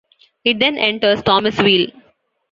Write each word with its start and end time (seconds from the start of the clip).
It 0.43 0.57
then 0.57 0.79
enters 0.79 1.21
Thomasville. 1.21 1.91